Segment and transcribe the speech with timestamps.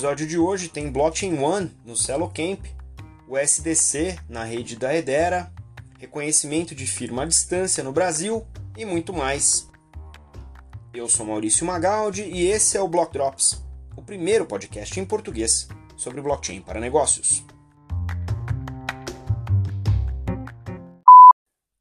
[0.00, 2.64] episódio de hoje tem Blockchain One no Celocamp,
[3.28, 5.52] o SDC na rede da Edera,
[5.98, 8.46] reconhecimento de firma à distância no Brasil
[8.78, 9.70] e muito mais.
[10.94, 13.62] Eu sou Maurício Magaldi e esse é o Block Drops,
[13.94, 15.68] o primeiro podcast em português
[15.98, 17.44] sobre blockchain para negócios.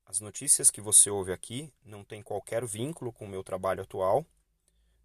[0.05, 4.25] As notícias que você ouve aqui não têm qualquer vínculo com o meu trabalho atual,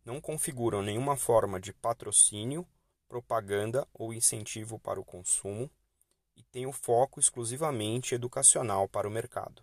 [0.05, 2.67] não configuram nenhuma forma de patrocínio,
[3.09, 5.71] propaganda ou incentivo para o consumo
[6.37, 9.63] e têm o foco exclusivamente educacional para o mercado.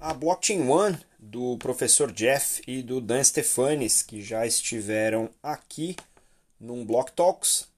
[0.00, 5.96] A Blockchain One, do professor Jeff e do Dan Stefanes, que já estiveram aqui
[6.58, 7.68] num Block Talks,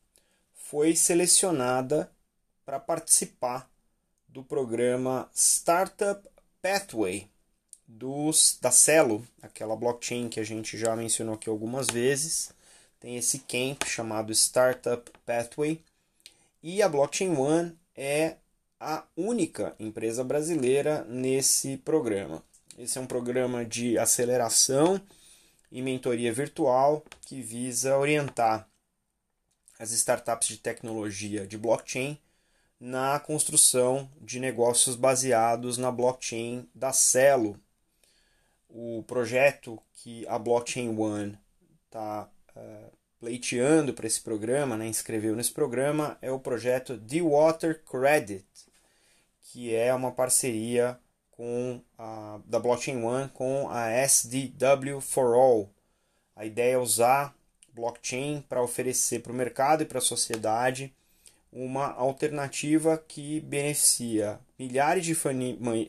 [0.53, 2.11] foi selecionada
[2.65, 3.71] para participar
[4.29, 6.23] do programa Startup
[6.63, 7.29] Pathway
[7.87, 12.53] dos, da Celo, aquela blockchain que a gente já mencionou aqui algumas vezes.
[13.01, 15.83] Tem esse camp chamado Startup Pathway.
[16.63, 18.37] E a Blockchain One é
[18.79, 22.43] a única empresa brasileira nesse programa.
[22.79, 25.01] Esse é um programa de aceleração
[25.73, 28.69] e mentoria virtual que visa orientar
[29.79, 32.19] as startups de tecnologia de blockchain
[32.79, 37.59] na construção de negócios baseados na blockchain da Celo.
[38.69, 41.39] O projeto que a Blockchain One
[41.87, 47.83] está eh, pleiteando para esse programa, né, inscreveu nesse programa, é o projeto The Water
[47.85, 48.47] Credit,
[49.43, 50.99] que é uma parceria
[51.31, 55.71] com a, da Blockchain One com a SDW for All.
[56.35, 57.35] A ideia é usar
[57.73, 60.95] blockchain para oferecer para o mercado e para a sociedade
[61.53, 65.15] uma alternativa que beneficia milhares de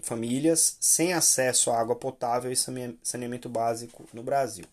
[0.02, 4.66] famílias sem acesso à água potável e saneamento básico no Brasil.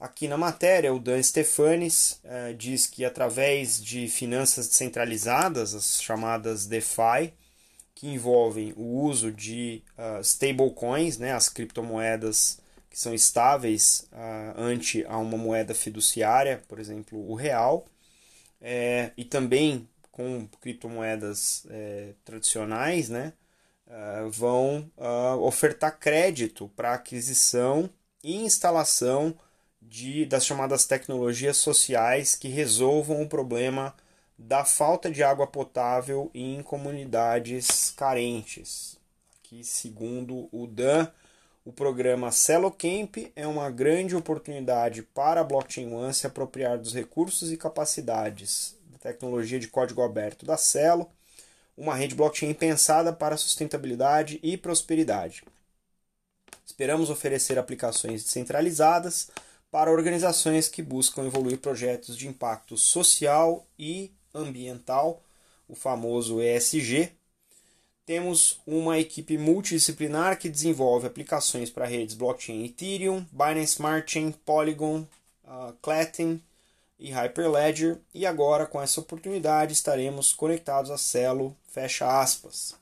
[0.00, 6.66] Aqui na matéria, o Dan Stefanes eh, diz que através de finanças descentralizadas, as chamadas
[6.66, 7.32] DeFi,
[7.98, 15.04] que envolvem o uso de uh, stablecoins, né, as criptomoedas que são estáveis uh, ante
[15.06, 17.88] a uma moeda fiduciária, por exemplo, o real,
[18.60, 23.32] é, e também com criptomoedas é, tradicionais, né,
[23.88, 24.88] uh, vão
[25.40, 27.90] ofertar crédito para aquisição
[28.22, 29.36] e instalação
[29.88, 33.94] de, das chamadas tecnologias sociais que resolvam o problema
[34.36, 38.98] da falta de água potável em comunidades carentes.
[39.38, 41.08] Aqui, segundo o Dan,
[41.64, 47.50] o programa Celocamp é uma grande oportunidade para a Blockchain One se apropriar dos recursos
[47.50, 51.10] e capacidades da tecnologia de código aberto da Celo,
[51.76, 55.44] uma rede blockchain pensada para sustentabilidade e prosperidade.
[56.66, 59.30] Esperamos oferecer aplicações descentralizadas
[59.70, 65.22] para organizações que buscam evoluir projetos de impacto social e ambiental,
[65.68, 67.12] o famoso ESG,
[68.06, 75.06] temos uma equipe multidisciplinar que desenvolve aplicações para redes blockchain Ethereum, Binance Smart Chain, Polygon,
[75.44, 76.40] uh,
[76.98, 77.98] e Hyperledger.
[78.14, 82.74] E agora, com essa oportunidade, estaremos conectados a Celo, fecha aspas.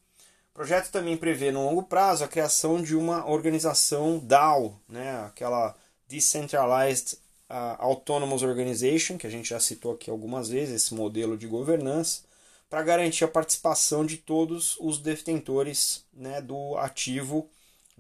[0.53, 5.75] O projeto também prevê no longo prazo a criação de uma organização DAO, né, aquela
[6.09, 7.19] Decentralized
[7.51, 12.23] uh, Autonomous Organization, que a gente já citou aqui algumas vezes, esse modelo de governança,
[12.69, 17.49] para garantir a participação de todos os detentores né, do ativo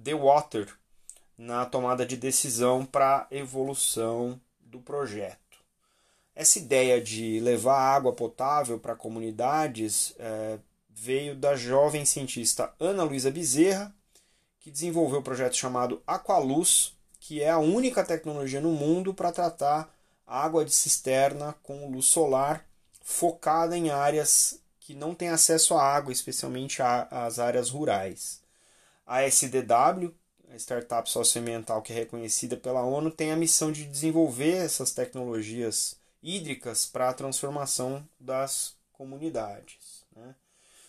[0.03, 0.75] The Water
[1.39, 5.59] na tomada de decisão para a evolução do projeto.
[6.34, 10.59] Essa ideia de levar água potável para comunidades é,
[10.91, 13.95] veio da jovem cientista Ana Luísa Bezerra,
[14.61, 16.96] que desenvolveu o um projeto chamado Aqualuz,
[17.26, 19.92] que é a única tecnologia no mundo para tratar
[20.25, 22.64] água de cisterna com luz solar
[23.03, 28.41] focada em áreas que não têm acesso à água, especialmente as áreas rurais.
[29.04, 30.15] A SDW,
[30.53, 35.97] a startup socioambiental que é reconhecida pela ONU, tem a missão de desenvolver essas tecnologias
[36.22, 40.04] hídricas para a transformação das comunidades.
[40.15, 40.33] Né?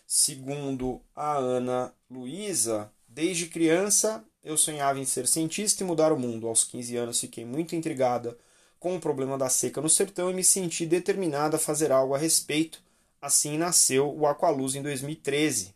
[0.05, 6.47] Segundo a Ana Luísa, desde criança eu sonhava em ser cientista e mudar o mundo.
[6.47, 8.37] Aos 15 anos fiquei muito intrigada
[8.79, 12.17] com o problema da seca no sertão e me senti determinada a fazer algo a
[12.17, 12.81] respeito.
[13.21, 15.75] Assim nasceu o Aqualuz em 2013.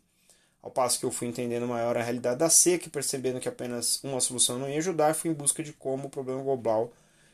[0.62, 4.02] Ao passo que eu fui entendendo maior a realidade da seca e percebendo que apenas
[4.04, 6.92] uma solução não ia ajudar, fui em busca de como o problema global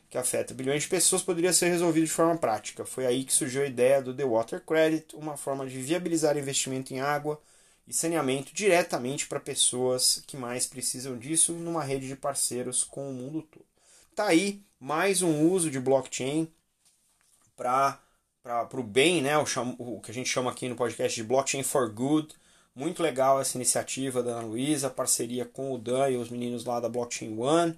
[0.09, 2.83] que afeta bilhões de pessoas poderia ser resolvido de forma prática.
[2.83, 6.93] Foi aí que surgiu a ideia do The Water Credit, uma forma de viabilizar investimento
[6.93, 7.39] em água
[7.89, 13.13] e saneamento diretamente para pessoas que mais precisam disso numa rede de parceiros com o
[13.13, 13.65] mundo todo.
[14.15, 16.47] Tá aí mais um uso de blockchain
[17.57, 17.99] para
[18.73, 19.35] o bem, né?
[19.39, 22.35] O, cham, o que a gente chama aqui no podcast de Blockchain for Good.
[22.75, 26.79] Muito legal essa iniciativa da Ana Luísa, parceria com o Dan e os meninos lá
[26.79, 27.77] da Blockchain One.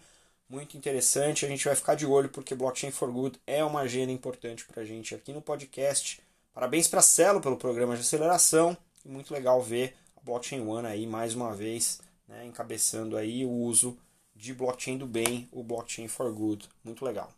[0.50, 4.12] Muito interessante, a gente vai ficar de olho porque Blockchain for Good é uma agenda
[4.12, 6.22] importante para a gente aqui no podcast.
[6.54, 11.56] Parabéns para Celo pelo programa de aceleração muito legal ver Blockchain One aí mais uma
[11.56, 13.98] vez, né, encabeçando aí o uso
[14.36, 16.68] de blockchain do bem, o Blockchain for Good.
[16.84, 17.32] Muito legal.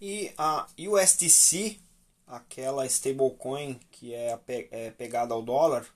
[0.00, 1.78] E a USDC,
[2.26, 4.36] aquela stablecoin que é,
[4.70, 5.86] é pegada ao dólar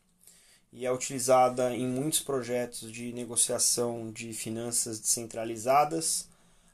[0.73, 6.29] e é utilizada em muitos projetos de negociação de finanças descentralizadas,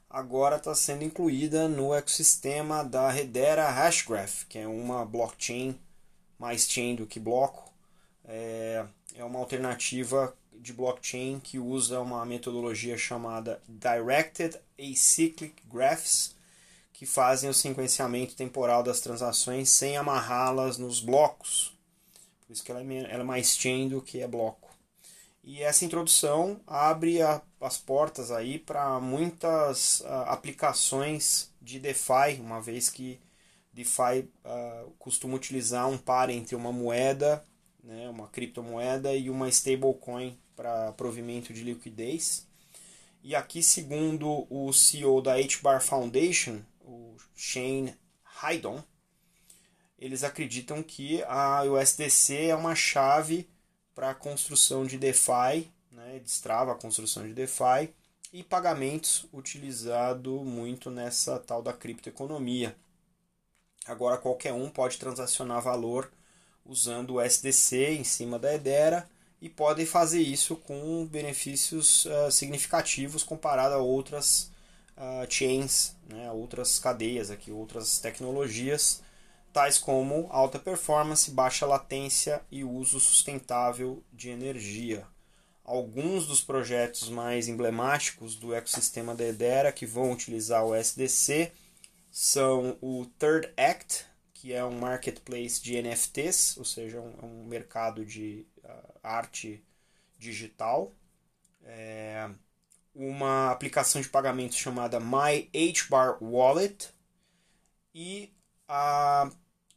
[0.09, 5.75] agora está sendo incluída no ecossistema da Hedera Hashgraph, que é uma blockchain
[6.43, 7.71] mais chain do que bloco.
[8.25, 8.85] É,
[9.15, 16.35] é uma alternativa de blockchain que usa uma metodologia chamada Directed Acyclic Graphs,
[16.91, 21.73] que fazem o sequenciamento temporal das transações sem amarrá-las nos blocos.
[22.45, 24.69] Por isso que ela é, é mais chain do que é bloco.
[25.45, 32.61] E essa introdução abre a, as portas aí para muitas uh, aplicações de DeFi, uma
[32.61, 33.17] vez que
[33.73, 37.43] DeFi uh, costuma utilizar um par entre uma moeda,
[37.83, 42.47] né, uma criptomoeda e uma stablecoin para provimento de liquidez.
[43.23, 47.95] E aqui, segundo o CEO da HBAR Foundation, o Shane
[48.41, 48.83] Haydon,
[49.97, 53.49] eles acreditam que a USDC é uma chave
[53.95, 57.93] para a construção de DeFi, né, destrava a construção de DeFi
[58.31, 62.75] e pagamentos utilizado muito nessa tal da criptoeconomia.
[63.85, 66.09] Agora qualquer um pode transacionar valor
[66.65, 69.09] usando o USDC em cima da Edera
[69.41, 74.49] e podem fazer isso com benefícios uh, significativos comparado a outras
[74.97, 79.01] uh, chains, né, outras cadeias, aqui, outras tecnologias,
[79.51, 85.05] tais como alta performance, baixa latência e uso sustentável de energia.
[85.65, 91.51] Alguns dos projetos mais emblemáticos do ecossistema da Edera que vão utilizar o SDC
[92.13, 94.05] são o Third Act,
[94.35, 99.65] que é um marketplace de NFTs, ou seja, um, um mercado de uh, arte
[100.19, 100.93] digital.
[101.63, 102.29] É,
[102.93, 106.93] uma aplicação de pagamento chamada My HBAR Wallet
[107.95, 108.31] e
[108.67, 109.31] a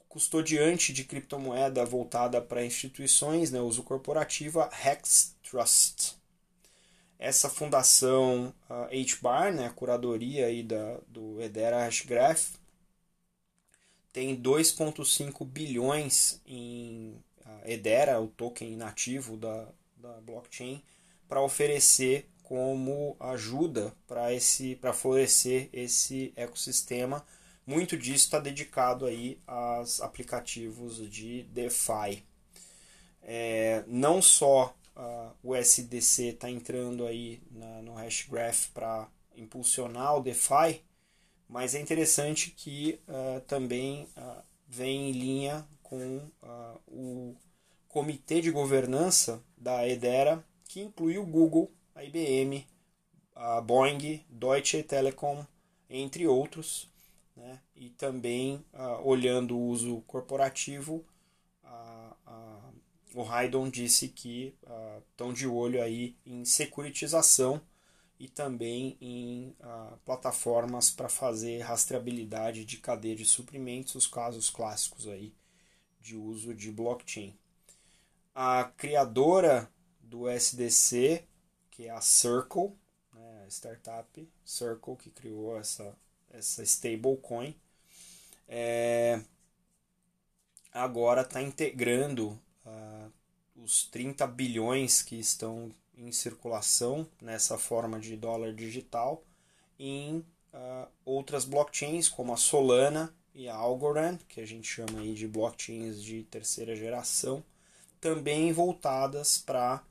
[0.06, 6.18] custodiante de criptomoeda voltada para instituições, né, uso corporativa, Hex Trust.
[7.18, 12.56] Essa fundação uh, HBAR, né, a curadoria aí da, do Hedera Hashgraph,
[14.12, 17.14] tem 2,5 bilhões em
[17.44, 20.82] uh, Hedera, o token nativo da, da blockchain,
[21.28, 27.26] para oferecer como ajuda para esse para florescer esse ecossistema.
[27.66, 32.22] Muito disso está dedicado aí aos aplicativos de DeFi.
[33.22, 40.22] É, não só uh, o SDC está entrando aí na, no Hashgraph para impulsionar o
[40.22, 40.82] DeFi,
[41.48, 47.37] mas é interessante que uh, também uh, vem em linha com uh, o
[47.88, 52.67] comitê de governança da Edera, que inclui o Google, a IBM,
[53.34, 55.46] a Boeing, Deutsche Telekom,
[55.88, 56.91] entre outros,
[57.36, 57.60] né?
[57.76, 58.65] e também
[59.05, 61.05] olhando o uso corporativo,
[63.17, 64.55] o Haydon disse que
[65.11, 67.63] estão de olho aí em securitização
[68.20, 75.08] e também em ah, plataformas para fazer rastreabilidade de cadeia de suprimentos, os casos clássicos
[75.08, 75.35] aí
[75.99, 77.35] de uso de blockchain.
[78.35, 81.25] A criadora do SDC,
[81.70, 82.75] que é a Circle,
[83.15, 85.96] né, a startup Circle que criou essa,
[86.29, 87.56] essa stablecoin,
[88.46, 89.23] é,
[90.70, 93.13] agora está integrando uh,
[93.56, 99.23] os 30 bilhões que estão em circulação nessa forma de dólar digital
[99.79, 100.19] em
[100.53, 105.27] uh, outras blockchains como a Solana e a Algorand, que a gente chama aí de
[105.29, 107.44] blockchains de terceira geração,
[108.01, 109.82] também voltadas para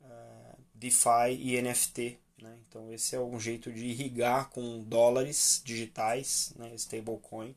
[0.00, 2.18] uh, DeFi e NFT.
[2.40, 2.58] Né?
[2.68, 6.72] Então esse é um jeito de irrigar com dólares digitais, né?
[6.74, 7.54] stablecoin,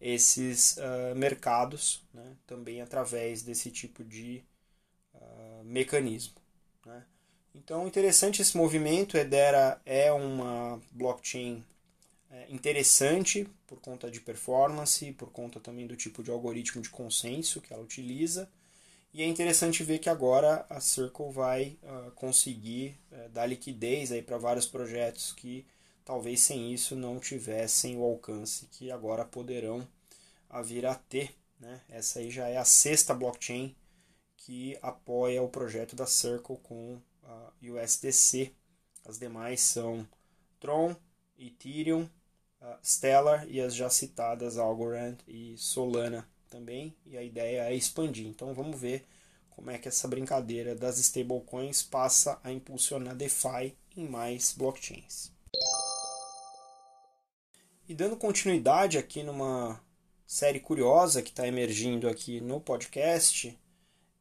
[0.00, 2.36] esses uh, mercados, né?
[2.46, 4.42] também através desse tipo de
[5.14, 6.34] uh, mecanismo.
[6.86, 7.04] Né?
[7.54, 9.16] Então, interessante esse movimento.
[9.16, 11.64] Edera é uma blockchain
[12.30, 17.60] é, interessante por conta de performance, por conta também do tipo de algoritmo de consenso
[17.60, 18.48] que ela utiliza.
[19.12, 24.36] E é interessante ver que agora a Circle vai uh, conseguir uh, dar liquidez para
[24.36, 25.66] vários projetos que
[26.08, 29.86] talvez sem isso não tivessem o alcance que agora poderão
[30.64, 31.36] vir a ter.
[31.60, 31.82] Né?
[31.86, 33.76] Essa aí já é a sexta blockchain
[34.34, 38.54] que apoia o projeto da Circle com a USDC.
[39.04, 40.08] As demais são
[40.58, 40.96] Tron,
[41.38, 42.08] Ethereum,
[42.82, 46.96] Stellar e as já citadas Algorand e Solana também.
[47.04, 48.26] E a ideia é expandir.
[48.28, 49.04] Então vamos ver
[49.50, 55.36] como é que essa brincadeira das stablecoins passa a impulsionar DeFi em mais blockchains.
[57.88, 59.80] E dando continuidade aqui numa
[60.26, 63.58] série curiosa que está emergindo aqui no podcast,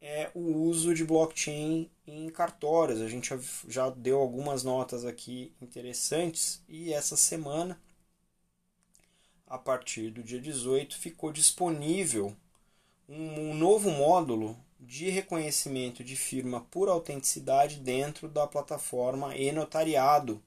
[0.01, 3.01] é o uso de blockchain em cartórios.
[3.01, 3.29] A gente
[3.67, 7.77] já deu algumas notas aqui interessantes e essa semana,
[9.45, 12.33] a partir do dia 18, ficou disponível
[13.09, 20.41] um, novo módulo de reconhecimento de firma por autenticidade dentro da plataforma e-notariado,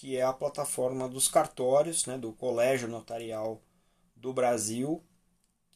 [0.00, 3.60] que é a plataforma dos cartórios, né, do Colégio Notarial
[4.16, 5.04] do Brasil,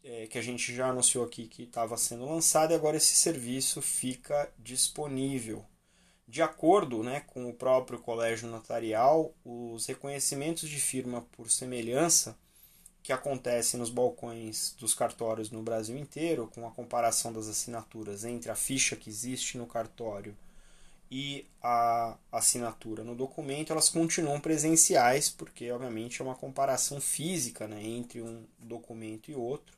[0.02, 3.82] é, que a gente já anunciou aqui que estava sendo lançado e agora esse serviço
[3.82, 5.62] fica disponível.
[6.26, 12.34] De acordo né, com o próprio Colégio Notarial, os reconhecimentos de firma por semelhança
[13.02, 18.50] que acontecem nos balcões dos cartórios no Brasil inteiro, com a comparação das assinaturas entre
[18.50, 20.34] a ficha que existe no cartório
[21.16, 27.82] e a assinatura no documento, elas continuam presenciais, porque obviamente é uma comparação física né,
[27.82, 29.74] entre um documento e outro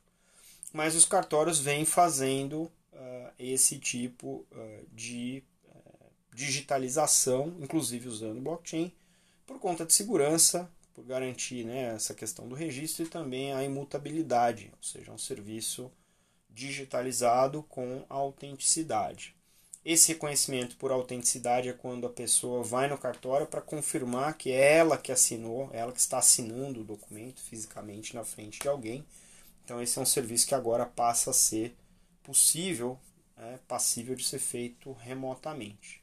[0.73, 2.63] mas os cartórios vêm fazendo
[2.93, 8.91] uh, esse tipo uh, de uh, digitalização, inclusive usando blockchain,
[9.45, 14.71] por conta de segurança, por garantir né, essa questão do registro e também a imutabilidade,
[14.75, 15.91] ou seja, um serviço
[16.49, 19.35] digitalizado com autenticidade.
[19.89, 24.77] Esse reconhecimento por autenticidade é quando a pessoa vai no cartório para confirmar que é
[24.77, 29.05] ela que assinou, ela que está assinando o documento fisicamente na frente de alguém
[29.67, 31.75] então esse é um serviço que agora passa a ser
[32.23, 32.97] possível,
[33.37, 36.01] é, passível de ser feito remotamente.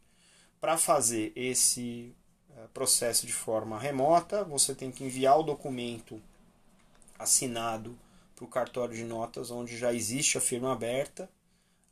[0.60, 2.14] Para fazer esse
[2.54, 6.20] é, processo de forma remota, você tem que enviar o documento
[7.18, 7.98] assinado
[8.36, 11.26] para o cartório de notas, onde já existe a firma aberta.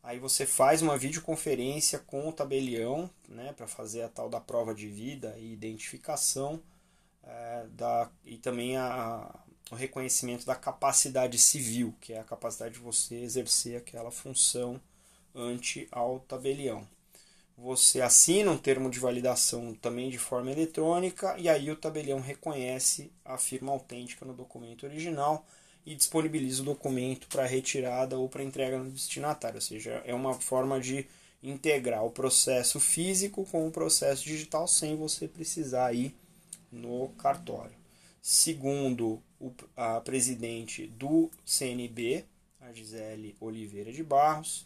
[0.02, 4.74] Aí você faz uma videoconferência com o tabelião, né, para fazer a tal da prova
[4.74, 6.60] de vida e identificação,
[7.22, 9.32] é, da, e também a,
[9.70, 14.80] o reconhecimento da capacidade civil, que é a capacidade de você exercer aquela função
[15.34, 16.86] ante ao tabelião.
[17.56, 23.12] Você assina um termo de validação também de forma eletrônica e aí o tabelião reconhece
[23.24, 25.46] a firma autêntica no documento original
[25.84, 30.34] e disponibiliza o documento para retirada ou para entrega no destinatário, ou seja, é uma
[30.34, 31.06] forma de
[31.42, 36.14] integrar o processo físico com o processo digital sem você precisar ir
[36.70, 37.74] no cartório.
[38.20, 39.20] Segundo
[39.76, 42.24] a presidente do CNB,
[42.60, 44.64] a Gisele Oliveira de Barros,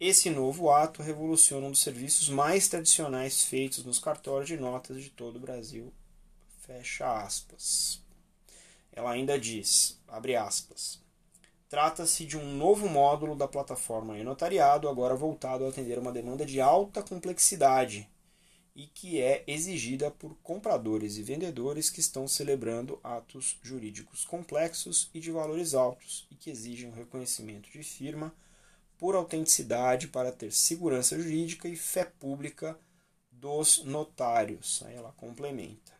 [0.00, 5.10] esse novo ato revoluciona um dos serviços mais tradicionais feitos nos cartórios de notas de
[5.10, 5.92] todo o Brasil.
[6.66, 8.02] Fecha aspas.
[8.92, 11.04] Ela ainda diz, abre aspas,
[11.68, 16.60] Trata-se de um novo módulo da plataforma e-notariado, agora voltado a atender uma demanda de
[16.60, 18.08] alta complexidade,
[18.72, 25.18] e que é exigida por compradores e vendedores que estão celebrando atos jurídicos complexos e
[25.18, 28.32] de valores altos e que exigem o reconhecimento de firma
[28.96, 32.78] por autenticidade para ter segurança jurídica e fé pública
[33.32, 34.82] dos notários.
[34.86, 35.95] Aí ela complementa.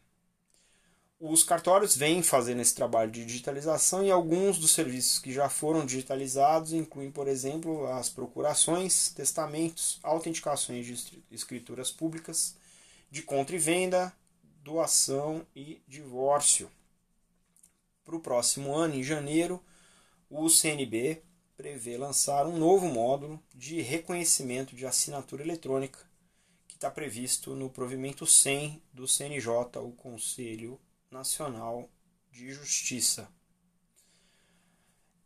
[1.18, 5.87] Os cartórios vêm fazendo esse trabalho de digitalização e alguns dos serviços que já foram
[5.87, 12.54] digitalizados incluem, por exemplo, as procurações, testamentos, autenticações de escrituras públicas,
[13.11, 14.12] de compra e venda,
[14.62, 16.70] doação e divórcio.
[18.04, 19.64] Para o próximo ano, em janeiro,
[20.28, 21.23] o CNB
[21.56, 25.99] prevê lançar um novo módulo de reconhecimento de assinatura eletrônica,
[26.68, 30.78] que está previsto no provimento 100 do CNJ, o Conselho
[31.16, 31.88] Nacional
[32.30, 33.28] de Justiça.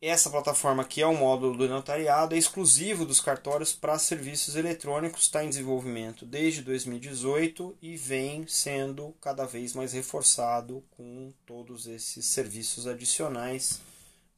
[0.01, 5.23] Essa plataforma aqui é o módulo do notariado, é exclusivo dos cartórios para serviços eletrônicos,
[5.23, 12.25] está em desenvolvimento desde 2018 e vem sendo cada vez mais reforçado com todos esses
[12.25, 13.81] serviços adicionais.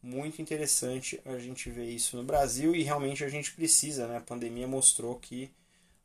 [0.02, 4.16] Muito interessante a gente ver isso no Brasil e realmente a gente precisa, né?
[4.16, 5.52] A pandemia mostrou que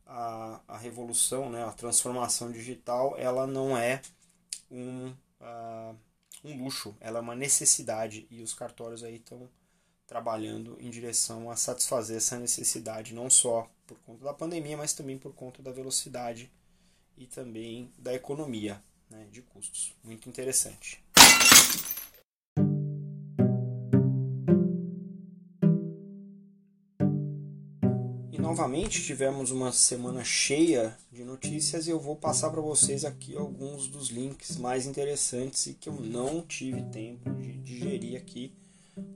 [0.06, 1.64] a, a revolução, né?
[1.64, 4.00] a transformação digital, ela não é
[4.70, 5.12] um.
[5.40, 5.96] Uh,
[6.44, 9.48] um luxo, ela é uma necessidade e os cartórios aí estão
[10.06, 15.18] trabalhando em direção a satisfazer essa necessidade, não só por conta da pandemia, mas também
[15.18, 16.50] por conta da velocidade
[17.16, 18.82] e também da economia.
[19.10, 19.94] né, de custos.
[20.02, 21.02] Muito interessante.
[28.48, 33.88] Novamente tivemos uma semana cheia de notícias e eu vou passar para vocês aqui alguns
[33.88, 38.54] dos links mais interessantes e que eu não tive tempo de digerir aqui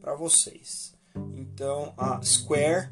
[0.02, 0.92] para vocês.
[1.34, 2.90] Então, a Square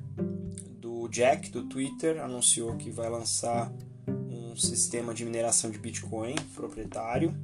[0.81, 3.71] do Jack do Twitter anunciou que vai lançar
[4.09, 7.37] um sistema de mineração de Bitcoin proprietário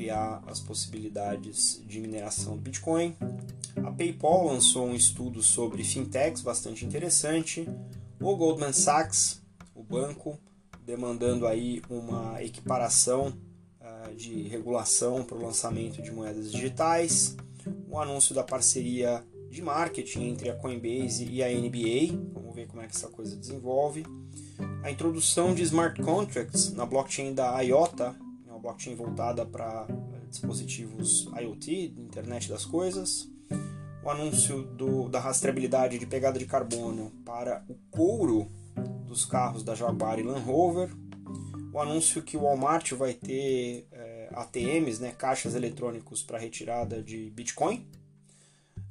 [0.00, 3.14] ampliar as possibilidades de mineração do Bitcoin.
[3.84, 7.68] A PayPal lançou um estudo sobre fintechs bastante interessante.
[8.18, 9.42] O Goldman Sachs,
[9.74, 10.38] o banco,
[10.86, 13.34] demandando aí uma equiparação
[13.80, 17.36] uh, de regulação para o lançamento de moedas digitais.
[17.90, 22.16] O anúncio da parceria de marketing entre a Coinbase e a NBA.
[22.32, 24.06] Vamos ver como é que essa coisa desenvolve.
[24.82, 28.16] A introdução de smart contracts na blockchain da IOTA,
[28.60, 29.86] blockchain voltada para
[30.28, 33.28] dispositivos IoT, internet das coisas.
[34.02, 38.46] O anúncio do, da rastreabilidade de pegada de carbono para o couro
[39.06, 40.90] dos carros da Jaguar e Land Rover.
[41.72, 47.02] O anúncio que o Walmart vai ter é, eh, ATMs, né, caixas eletrônicos para retirada
[47.02, 47.86] de Bitcoin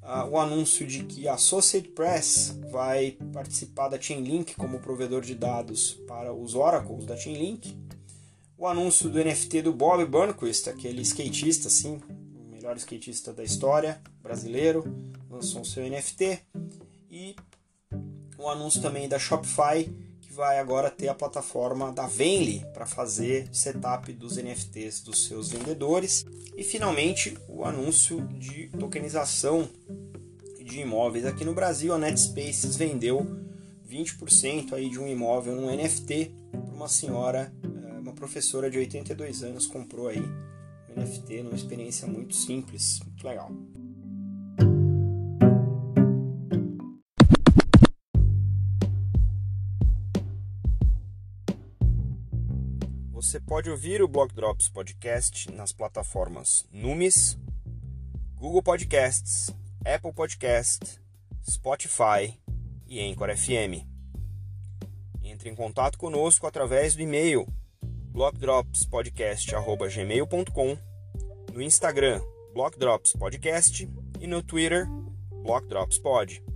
[0.03, 5.35] uh, o anúncio de que a Associated Press vai participar da Chainlink como provedor de
[5.35, 7.77] dados para os oracles da Chainlink,
[8.59, 14.01] o anúncio do NFT do Bob Burnquist, aquele skatista, assim, o melhor skatista da história
[14.21, 14.83] brasileiro,
[15.29, 16.39] lançou o seu NFT,
[17.09, 17.37] e
[18.37, 19.89] o anúncio também da Shopify,
[20.19, 25.49] que vai agora ter a plataforma da Venly para fazer setup dos NFTs dos seus
[25.49, 26.25] vendedores.
[26.57, 29.69] E finalmente o anúncio de tokenização
[30.59, 31.93] de imóveis aqui no Brasil.
[31.93, 33.25] A Netspaces vendeu
[33.89, 37.51] 20% aí de um imóvel num NFT para uma senhora,
[38.19, 43.49] professora de 82 anos comprou aí um NFT numa experiência muito simples, muito legal.
[53.13, 57.37] Você pode ouvir o Blog Drops Podcast nas plataformas Numis,
[58.35, 59.49] Google Podcasts,
[59.85, 60.99] Apple Podcast,
[61.49, 62.37] Spotify
[62.87, 63.85] e Anchor FM.
[65.23, 67.47] Entre em contato conosco através do e-mail
[68.11, 70.77] blockdropspodcast@gmail.com,
[71.53, 72.19] no Instagram
[72.53, 73.87] Blockdropspodcast
[74.19, 74.85] e no Twitter
[75.43, 76.48] Blockdropspod.